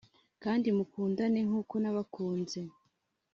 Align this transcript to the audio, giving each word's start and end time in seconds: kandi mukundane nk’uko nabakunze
kandi 0.43 0.67
mukundane 0.77 1.39
nk’uko 1.47 1.73
nabakunze 1.79 2.59